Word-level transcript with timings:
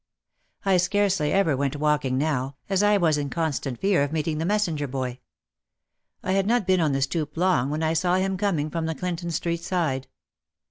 I 0.65 0.77
scarcely 0.77 1.31
ever 1.31 1.55
went 1.55 1.75
walking 1.75 2.17
now, 2.17 2.55
as 2.71 2.81
I 2.81 2.97
was 2.97 3.19
in 3.19 3.29
constant 3.29 3.79
fear 3.79 4.01
of 4.01 4.11
meeting 4.11 4.39
the 4.39 4.45
messenger 4.47 4.87
boy. 4.87 5.19
I 6.23 6.31
had 6.31 6.47
not 6.47 6.65
been 6.65 6.81
on 6.81 6.93
the 6.93 7.03
stoop 7.03 7.37
long 7.37 7.69
when 7.69 7.83
I 7.83 7.93
saw 7.93 8.15
him 8.15 8.35
coming 8.35 8.71
from 8.71 8.87
the 8.87 8.95
Clinton 8.95 9.29
Street 9.29 9.61
side. 9.61 10.07